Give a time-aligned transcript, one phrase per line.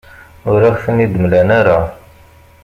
[0.51, 1.79] Ur aɣ-ten-id-mlan ara.